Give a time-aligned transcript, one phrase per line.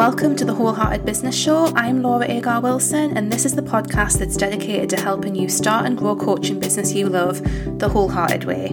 [0.00, 1.66] Welcome to the Wholehearted Business Show.
[1.76, 5.84] I'm Laura Agar Wilson, and this is the podcast that's dedicated to helping you start
[5.84, 7.42] and grow a coaching business you love
[7.78, 8.70] the wholehearted way.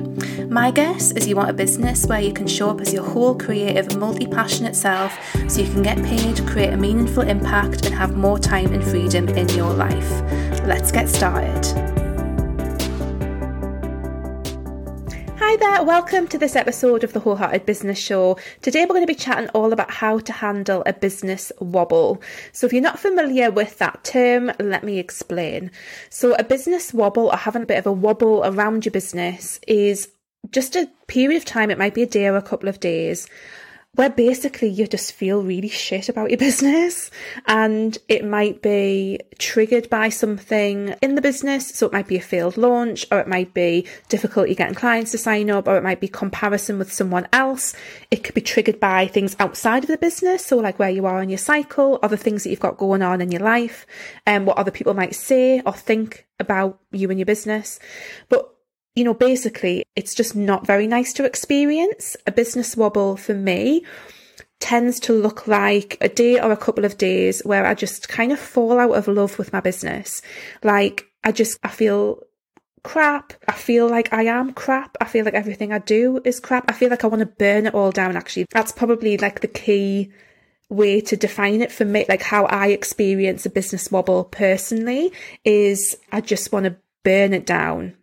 [0.50, 3.36] My guess is you want a business where you can show up as your whole
[3.36, 5.20] creative, multi passionate self
[5.50, 9.28] so you can get paid, create a meaningful impact, and have more time and freedom
[9.28, 10.10] in your life.
[10.64, 12.07] Let's get started.
[15.60, 18.38] Hi there, welcome to this episode of the Wholehearted Business Show.
[18.62, 22.22] Today we're going to be chatting all about how to handle a business wobble.
[22.52, 25.72] So, if you're not familiar with that term, let me explain.
[26.12, 30.10] So, a business wobble or having a bit of a wobble around your business is
[30.52, 33.28] just a period of time, it might be a day or a couple of days,
[33.98, 37.10] where basically you just feel really shit about your business
[37.48, 41.70] and it might be triggered by something in the business.
[41.70, 45.18] So it might be a failed launch or it might be difficulty getting clients to
[45.18, 47.76] sign up or it might be comparison with someone else.
[48.12, 50.46] It could be triggered by things outside of the business.
[50.46, 53.20] So like where you are in your cycle, other things that you've got going on
[53.20, 53.88] in your life
[54.28, 57.80] and what other people might say or think about you and your business.
[58.30, 58.57] But
[58.98, 62.18] you know, basically, it's just not very nice to experience.
[62.26, 63.86] A business wobble for me
[64.60, 68.32] tends to look like a day or a couple of days where I just kind
[68.32, 70.24] of fall out of love with my business.
[70.64, 72.24] Like, I just, I feel
[72.82, 73.34] crap.
[73.48, 74.98] I feel like I am crap.
[75.00, 76.66] I feel like everything I do is crap.
[76.68, 78.48] I feel like I want to burn it all down, actually.
[78.50, 80.12] That's probably like the key
[80.70, 85.14] way to define it for me, like how I experience a business wobble personally
[85.46, 87.94] is I just want to burn it down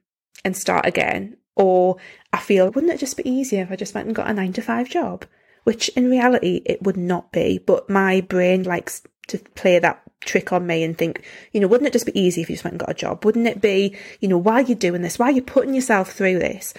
[0.45, 1.37] and start again.
[1.57, 1.97] Or
[2.33, 4.53] I feel, wouldn't it just be easier if I just went and got a nine
[4.55, 5.25] to five job?
[5.65, 7.59] Which in reality, it would not be.
[7.59, 11.87] But my brain likes to play that trick on me and think, you know, wouldn't
[11.87, 13.25] it just be easy if you just went and got a job?
[13.25, 15.19] Wouldn't it be, you know, why are you doing this?
[15.19, 16.75] Why are you putting yourself through this?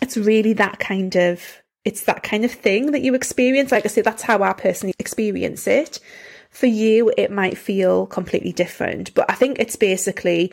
[0.00, 1.42] It's really that kind of,
[1.84, 3.72] it's that kind of thing that you experience.
[3.72, 5.98] Like I said, that's how I personally experience it.
[6.50, 10.52] For you, it might feel completely different, but I think it's basically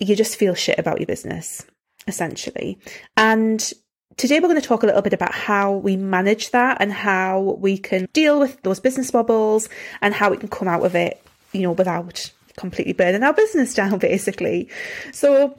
[0.00, 1.64] you just feel shit about your business,
[2.06, 2.78] essentially.
[3.16, 3.72] And
[4.16, 7.56] today we're going to talk a little bit about how we manage that and how
[7.60, 9.68] we can deal with those business wobbles
[10.00, 11.22] and how we can come out of it,
[11.52, 14.68] you know, without completely burning our business down, basically.
[15.12, 15.54] So,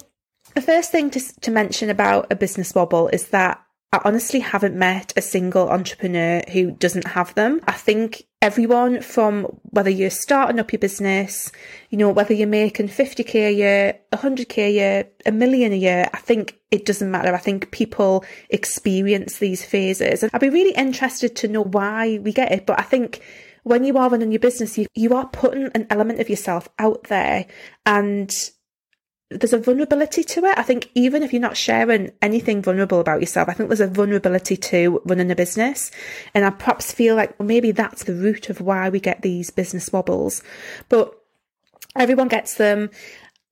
[0.55, 3.63] the first thing to, to mention about a business wobble is that
[3.93, 7.59] I honestly haven't met a single entrepreneur who doesn't have them.
[7.67, 11.51] I think everyone from whether you're starting up your business,
[11.89, 16.09] you know, whether you're making 50k a year, 100k a year, a million a year,
[16.13, 17.33] I think it doesn't matter.
[17.33, 20.23] I think people experience these phases.
[20.23, 22.65] And I'd be really interested to know why we get it.
[22.65, 23.21] But I think
[23.63, 27.03] when you are running your business, you, you are putting an element of yourself out
[27.09, 27.45] there
[27.85, 28.33] and
[29.31, 30.57] there's a vulnerability to it.
[30.57, 33.87] I think even if you're not sharing anything vulnerable about yourself, I think there's a
[33.87, 35.89] vulnerability to running a business.
[36.33, 39.91] And I perhaps feel like maybe that's the root of why we get these business
[39.91, 40.43] wobbles.
[40.89, 41.17] But
[41.95, 42.89] everyone gets them.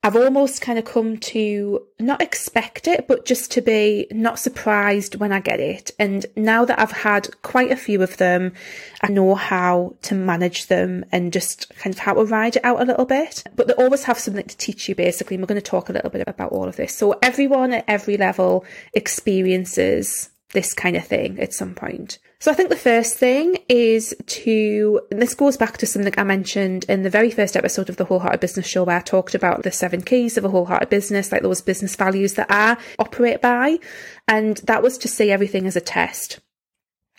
[0.02, 5.16] I've almost kind of come to not expect it, but just to be not surprised
[5.16, 5.90] when I get it.
[5.98, 8.54] And now that I've had quite a few of them,
[9.02, 12.80] I know how to manage them and just kind of how to ride it out
[12.80, 13.44] a little bit.
[13.54, 15.34] But they always have something to teach you, basically.
[15.34, 16.94] And we're going to talk a little bit about all of this.
[16.94, 22.18] So everyone at every level experiences this kind of thing at some point.
[22.40, 26.84] So I think the first thing is to, this goes back to something I mentioned
[26.88, 29.70] in the very first episode of the Wholehearted Business Show where I talked about the
[29.70, 33.78] seven keys of a wholehearted business, like those business values that I operate by.
[34.26, 36.40] And that was to see everything as a test.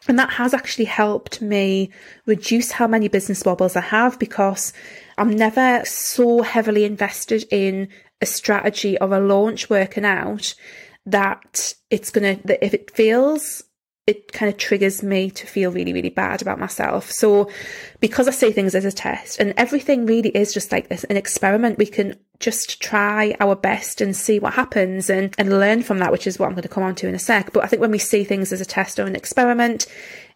[0.08, 1.92] And that has actually helped me
[2.26, 4.74] reduce how many business wobbles I have because
[5.18, 7.90] I'm never so heavily invested in
[8.20, 10.56] a strategy or a launch working out
[11.06, 13.64] that it's to, that if it fails
[14.08, 17.12] it kind of triggers me to feel really, really bad about myself.
[17.12, 17.50] So,
[18.00, 21.18] because I see things as a test, and everything really is just like this an
[21.18, 26.00] experiment, we can just try our best and see what happens and, and learn from
[26.00, 27.54] that, which is what I'm going to come on to in a sec.
[27.54, 29.86] But I think when we see things as a test or an experiment,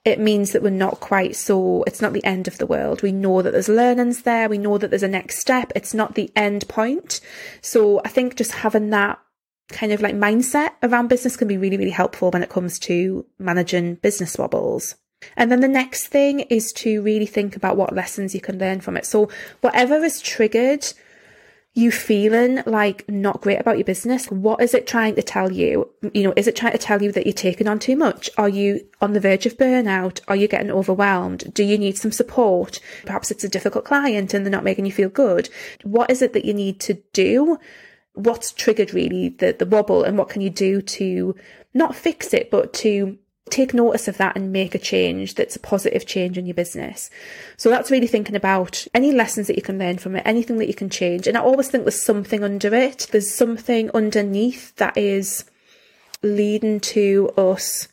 [0.05, 3.01] it means that we're not quite so, it's not the end of the world.
[3.01, 4.47] We know that there's learnings there.
[4.47, 5.71] We know that there's a next step.
[5.75, 7.19] It's not the end point.
[7.61, 9.19] So I think just having that
[9.69, 13.25] kind of like mindset around business can be really, really helpful when it comes to
[13.39, 14.95] managing business wobbles.
[15.37, 18.81] And then the next thing is to really think about what lessons you can learn
[18.81, 19.05] from it.
[19.05, 19.29] So
[19.61, 20.85] whatever is triggered
[21.77, 25.89] you feeling like not great about your business, what is it trying to tell you?
[26.13, 28.29] You know, is it trying to tell you that you're taking on too much?
[28.37, 30.21] Are you on the verge of burnout?
[30.29, 31.53] Are you getting overwhelmed?
[31.53, 32.79] Do you need some support?
[33.05, 35.49] Perhaps it's a difficult client and they're not making you feel good.
[35.83, 37.59] What is it that you need to do
[38.15, 41.35] what's triggered really the, the wobble and what can you do to
[41.73, 43.17] not fix it, but to
[43.49, 47.11] take notice of that and make a change that's a positive change in your business.
[47.57, 50.67] So that's really thinking about any lessons that you can learn from it, anything that
[50.67, 51.27] you can change.
[51.27, 53.07] And I always think there's something under it.
[53.11, 55.45] There's something underneath that is
[56.23, 57.87] leading to us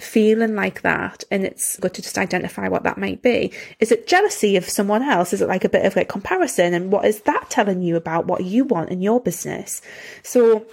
[0.00, 3.52] feeling like that and it's good to just identify what that might be.
[3.78, 5.32] Is it jealousy of someone else?
[5.32, 6.74] Is it like a bit of like comparison?
[6.74, 9.82] And what is that telling you about what you want in your business?
[10.22, 10.66] So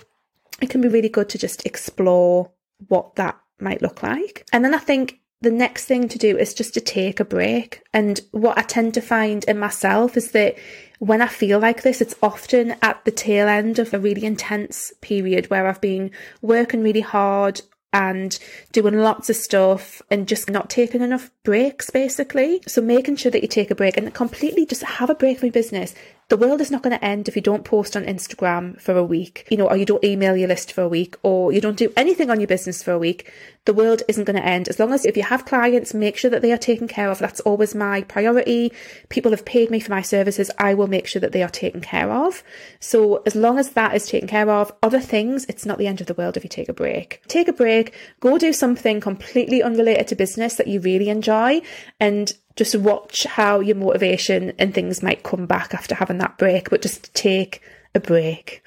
[0.62, 2.52] it can be really good to just explore
[2.88, 4.46] what that might look like.
[4.54, 7.84] And then i think the next thing to do is just to take a break.
[7.94, 10.56] And what i tend to find in myself is that
[11.00, 14.92] when I feel like this, it's often at the tail end of a really intense
[15.02, 17.62] period where I've been working really hard
[17.94, 18.38] and
[18.72, 22.62] doing lots of stuff and just not taking enough breaks basically.
[22.68, 25.48] So making sure that you take a break and completely just have a break from
[25.48, 25.95] your business.
[26.30, 29.04] The world is not going to end if you don't post on Instagram for a
[29.04, 31.78] week, you know, or you don't email your list for a week, or you don't
[31.78, 33.32] do anything on your business for a week.
[33.64, 34.68] The world isn't going to end.
[34.68, 37.20] As long as if you have clients, make sure that they are taken care of.
[37.20, 38.74] That's always my priority.
[39.08, 40.52] People have paid me for my services.
[40.58, 42.44] I will make sure that they are taken care of.
[42.82, 46.02] So as long as that is taken care of, other things, it's not the end
[46.02, 47.22] of the world if you take a break.
[47.30, 51.62] Take a break, go do something completely unrelated to business that you really enjoy
[52.02, 56.69] and just watch how your motivation and things might come back after having that break,
[56.69, 57.62] but just take
[57.95, 58.65] a break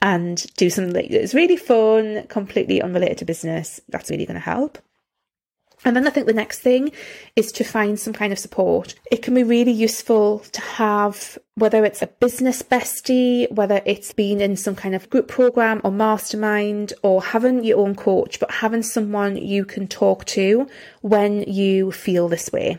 [0.00, 3.80] and do something that is really fun, completely unrelated to business.
[3.88, 4.78] That's really going to help.
[5.84, 6.92] And then I think the next thing
[7.34, 8.94] is to find some kind of support.
[9.10, 14.40] It can be really useful to have, whether it's a business bestie, whether it's been
[14.40, 18.84] in some kind of group program or mastermind, or having your own coach, but having
[18.84, 20.68] someone you can talk to
[21.00, 22.78] when you feel this way.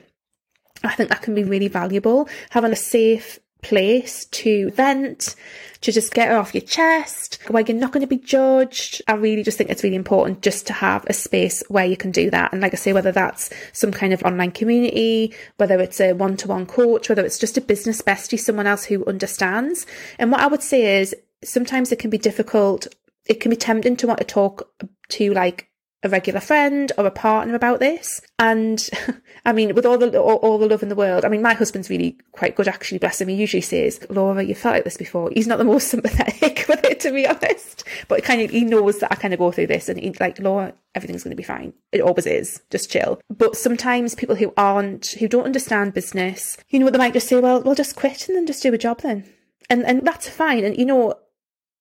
[0.84, 2.28] I think that can be really valuable.
[2.50, 5.36] Having a safe place to vent,
[5.82, 9.02] to just get off your chest, where you're not going to be judged.
[9.08, 12.12] I really just think it's really important just to have a space where you can
[12.12, 12.52] do that.
[12.54, 16.38] And like I say, whether that's some kind of online community, whether it's a one
[16.38, 19.86] to one coach, whether it's just a business bestie, someone else who understands.
[20.20, 22.88] And what I would say is sometimes it can be difficult.
[23.26, 24.70] It can be tempting to want to talk
[25.10, 25.70] to like
[26.04, 28.22] a regular friend or a partner about this.
[28.38, 28.88] And
[29.46, 31.54] I mean, with all the all, all, the love in the world, I mean, my
[31.54, 33.00] husband's really quite good, actually.
[33.00, 33.30] Bless him.
[33.30, 36.84] He usually says, "Laura, you felt like this before." He's not the most sympathetic with
[36.84, 37.84] it, to be honest.
[38.08, 40.40] But kind of, he knows that I kind of go through this, and he's like,
[40.40, 41.74] "Laura, everything's going to be fine.
[41.92, 42.62] It always is.
[42.70, 47.00] Just chill." But sometimes people who aren't, who don't understand business, you know, what they
[47.00, 49.26] might just say, "Well, we'll just quit and then just do a job then,"
[49.70, 50.64] and and that's fine.
[50.66, 51.16] And you know,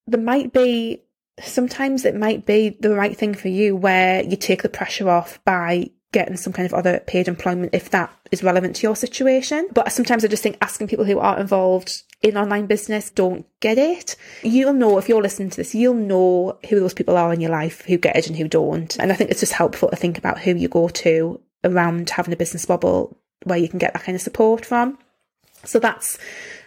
[0.07, 1.03] there might be
[1.41, 5.43] sometimes it might be the right thing for you where you take the pressure off
[5.45, 9.67] by getting some kind of other paid employment if that is relevant to your situation.
[9.73, 13.79] But sometimes I just think asking people who are involved in online business don't get
[13.79, 14.15] it.
[14.43, 17.51] You'll know if you're listening to this, you'll know who those people are in your
[17.51, 18.97] life who get it and who don't.
[18.99, 22.35] And I think it's just helpful to think about who you go to around having
[22.35, 24.99] a business bubble where you can get that kind of support from.
[25.65, 26.19] So that's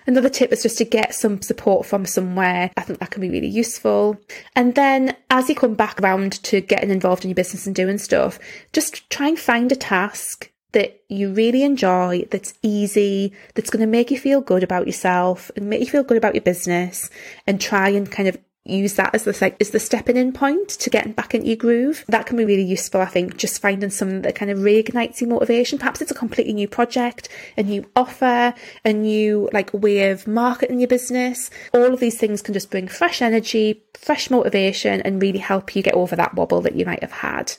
[0.08, 2.70] Another tip is just to get some support from somewhere.
[2.78, 4.18] I think that can be really useful.
[4.56, 7.98] And then as you come back around to getting involved in your business and doing
[7.98, 8.38] stuff,
[8.72, 13.88] just try and find a task that you really enjoy, that's easy, that's going to
[13.88, 17.10] make you feel good about yourself and make you feel good about your business
[17.48, 20.70] and try and kind of use that as the like as the stepping in point
[20.70, 22.04] to getting back into your groove.
[22.08, 25.30] That can be really useful, I think, just finding something that kind of reignites your
[25.30, 25.78] motivation.
[25.78, 28.54] Perhaps it's a completely new project, a new offer,
[28.84, 31.50] a new like way of marketing your business.
[31.74, 35.84] All of these things can just bring fresh energy, fresh motivation, and really help you
[35.84, 37.54] get over that wobble that you might have had.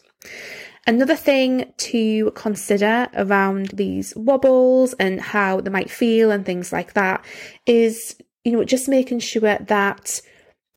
[0.88, 6.92] Another thing to consider around these wobbles and how they might feel and things like
[6.92, 7.24] that
[7.66, 10.20] is, you know, just making sure that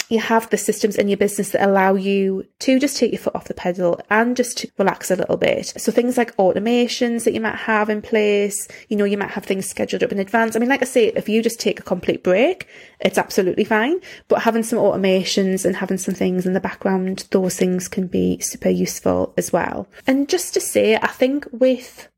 [0.10, 3.36] you have the systems in your business that allow you to just take your foot
[3.36, 5.68] off the pedal and just to relax a little bit.
[5.78, 9.46] So things like automations that you might have in place, you know, you might have
[9.46, 10.56] things scheduled up in advance.
[10.56, 12.68] I mean, like I say, if you just take a complete break,
[13.00, 14.02] it's absolutely fine.
[14.28, 18.40] But having some automations and having some things in the background, those things can be
[18.40, 19.88] super useful as well.
[20.08, 22.10] And just to say, I think with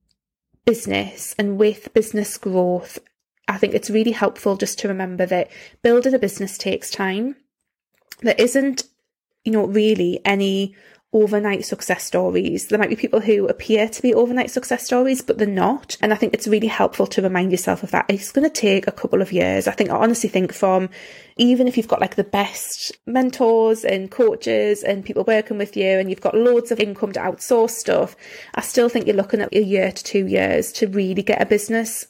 [0.65, 2.99] business and with business growth,
[3.49, 7.35] I think it's really helpful just to remember that building a business takes time
[8.21, 8.83] there isn't,
[9.43, 10.75] you know, really any
[11.13, 12.67] overnight success stories.
[12.67, 15.97] There might be people who appear to be overnight success stories, but they're not.
[16.01, 18.05] And I think it's really helpful to remind yourself of that.
[18.07, 19.67] It's going to take a couple of years.
[19.67, 20.89] I think, I honestly think from
[21.35, 25.99] even if you've got like the best mentors and coaches and people working with you
[25.99, 28.15] and you've got loads of income to outsource stuff,
[28.55, 31.45] I still think you're looking at a year to two years to really get a
[31.45, 32.07] business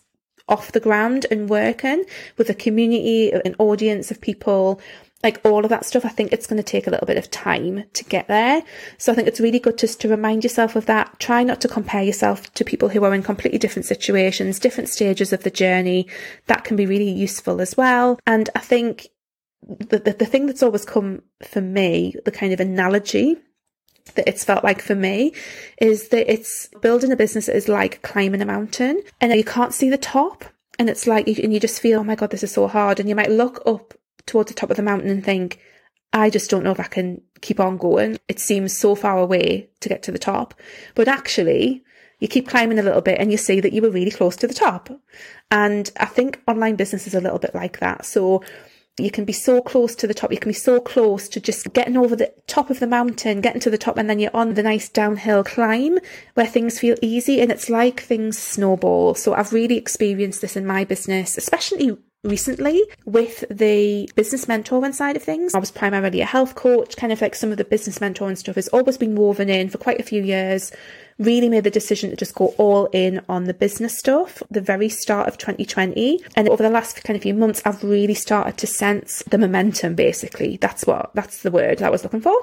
[0.48, 2.04] off the ground and working
[2.38, 4.80] with a community, an audience of people
[5.24, 7.30] like all of that stuff, I think it's going to take a little bit of
[7.30, 8.64] time to get there.
[8.98, 11.20] So I think it's really good just to remind yourself of that.
[11.20, 15.32] Try not to compare yourself to people who are in completely different situations, different stages
[15.32, 16.08] of the journey.
[16.48, 18.20] That can be really useful as well.
[18.26, 19.10] And I think
[19.62, 23.38] the, the, the thing that's always come for me, the kind of analogy
[24.16, 25.34] that it's felt like for me
[25.80, 29.90] is that it's building a business is like climbing a mountain and you can't see
[29.90, 30.44] the top
[30.80, 33.08] and it's like and you just feel oh my god this is so hard and
[33.08, 33.94] you might look up
[34.26, 35.60] towards the top of the mountain and think
[36.14, 38.18] I just don't know if I can keep on going.
[38.28, 40.54] It seems so far away to get to the top.
[40.94, 41.84] But actually,
[42.20, 44.48] you keep climbing a little bit and you see that you were really close to
[44.48, 44.90] the top.
[45.50, 48.06] And I think online business is a little bit like that.
[48.06, 48.44] So
[49.00, 50.32] you can be so close to the top.
[50.32, 53.62] You can be so close to just getting over the top of the mountain, getting
[53.62, 55.98] to the top, and then you're on the nice downhill climb
[56.34, 57.40] where things feel easy.
[57.40, 59.16] And it's like things snowball.
[59.16, 65.16] So I've really experienced this in my business, especially recently with the business mentoring side
[65.16, 65.56] of things.
[65.56, 68.56] I was primarily a health coach, kind of like some of the business mentoring stuff
[68.56, 70.72] has always been woven in for quite a few years.
[71.18, 74.90] Really made the decision to just go all in on the business stuff the very
[74.90, 76.24] start of 2020.
[76.36, 79.96] And over the last kind of few months, I've really started to sense the momentum
[79.96, 80.58] basically.
[80.58, 82.36] That's what, that's the word I was looking for.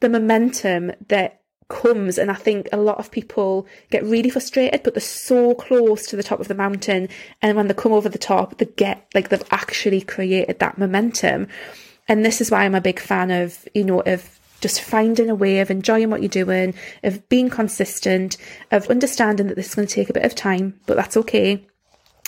[0.00, 1.39] The momentum that
[1.70, 6.06] comes and I think a lot of people get really frustrated but they're so close
[6.08, 7.08] to the top of the mountain
[7.40, 11.48] and when they come over the top they get like they've actually created that momentum.
[12.08, 15.34] And this is why I'm a big fan of you know of just finding a
[15.34, 18.36] way of enjoying what you're doing of being consistent
[18.70, 21.64] of understanding that this is going to take a bit of time but that's okay.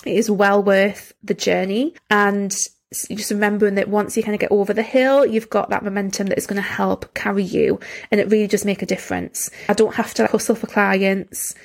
[0.05, 2.55] It is well worth the journey and
[2.93, 6.27] just remembering that once you kind of get over the hill, you've got that momentum
[6.27, 7.79] that is going to help carry you
[8.11, 9.49] and it really does make a difference.
[9.69, 11.55] I don't have to hustle for clients.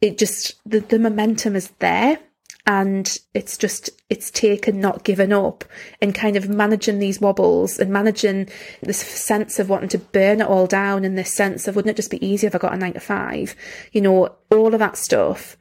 [0.00, 2.18] It just, the, the momentum is there
[2.66, 5.64] and it's just, it's taken not given up
[6.00, 8.48] and kind of managing these wobbles and managing
[8.82, 11.96] this sense of wanting to burn it all down and this sense of wouldn't it
[11.96, 13.56] just be easier if I got a nine to five?
[13.92, 15.56] You know, all of that stuff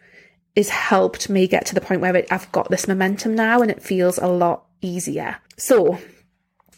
[0.55, 3.71] is helped me get to the point where it, I've got this momentum now and
[3.71, 5.37] it feels a lot easier.
[5.57, 5.99] So,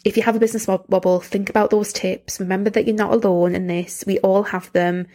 [0.04, 2.38] if you have a business wobble, think about those tips.
[2.38, 4.04] Remember that you're not alone in this.
[4.06, 5.06] We all have them.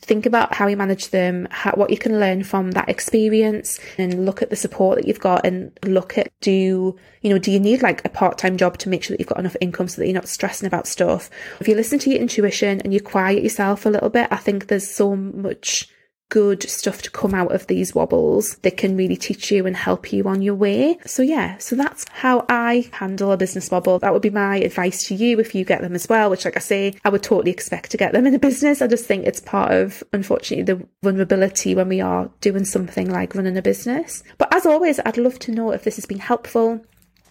[0.00, 4.26] Think about how you manage them, how, what you can learn from that experience, and
[4.26, 5.46] look at the support that you've got.
[5.46, 8.88] And look at do you know do you need like a part time job to
[8.88, 11.30] make sure that you've got enough income so that you're not stressing about stuff.
[11.60, 14.66] If you listen to your intuition and you quiet yourself a little bit, I think
[14.66, 15.88] there's so much
[16.32, 20.14] good stuff to come out of these wobbles that can really teach you and help
[20.14, 20.96] you on your way.
[21.04, 23.98] So yeah, so that's how I handle a business wobble.
[23.98, 26.56] That would be my advice to you if you get them as well, which like
[26.56, 28.80] I say, I would totally expect to get them in a business.
[28.80, 33.34] I just think it's part of, unfortunately, the vulnerability when we are doing something like
[33.34, 34.22] running a business.
[34.38, 36.82] But as always, I'd love to know if this has been helpful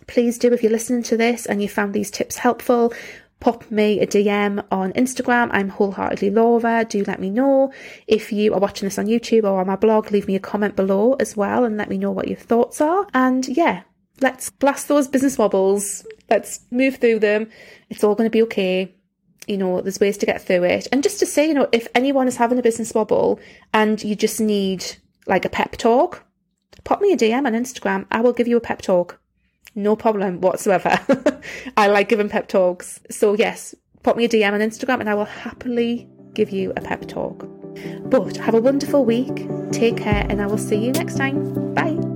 [0.07, 2.93] please do if you're listening to this and you found these tips helpful
[3.41, 5.49] pop me a DM on Instagram.
[5.51, 6.85] I'm wholeheartedly Laura.
[6.87, 7.73] Do let me know.
[8.07, 10.77] If you are watching this on YouTube or on my blog, leave me a comment
[10.77, 13.05] below as well and let me know what your thoughts are.
[13.13, 13.81] And yeah,
[14.21, 16.05] let's blast those business wobbles.
[16.29, 17.49] Let's move through them.
[17.89, 18.95] It's all going to be okay.
[19.47, 20.87] You know, there's ways to get through it.
[20.91, 23.39] And just to say, you know, if anyone is having a business wobble
[23.73, 24.85] and you just need
[25.25, 26.23] like a pep talk,
[26.83, 28.05] pop me a DM on Instagram.
[28.11, 29.20] I will give you a pep talk.
[29.75, 30.99] No problem whatsoever.
[31.77, 32.99] I like giving pep talks.
[33.09, 33.73] So, yes,
[34.03, 37.47] pop me a DM on Instagram and I will happily give you a pep talk.
[38.03, 39.47] But have a wonderful week.
[39.71, 41.73] Take care and I will see you next time.
[41.73, 42.10] Bye.